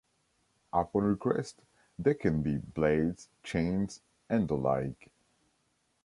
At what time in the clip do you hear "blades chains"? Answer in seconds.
2.57-4.01